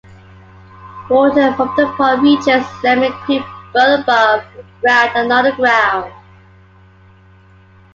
[1.11, 4.43] Water from the pond reaches Lemon Creek both above
[4.81, 6.11] ground and underground.